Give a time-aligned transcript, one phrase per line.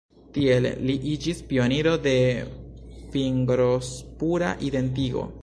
[0.35, 2.15] Tiel li iĝis pioniro de
[3.17, 5.31] fingrospura identigo.